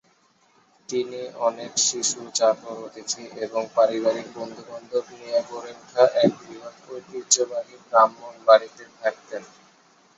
তিনি 0.89 1.19
অনেক 1.47 1.71
শিশু, 1.87 2.19
চাকর, 2.33 2.75
অতিথি 2.85 3.23
এবং 3.45 3.61
পারিবারিক 3.75 4.27
বন্ধুবান্ধব 4.37 5.05
নিয়ে 5.13 5.39
গড়ে 5.49 5.71
উঠা 5.79 6.03
এক 6.23 6.31
বৃহৎ 6.39 6.75
ঐতিহ্যবাহী 6.89 7.75
ব্রাহ্মণ 7.85 8.33
বাড়িতে 8.47 8.83
থাকতেন। 8.99 9.43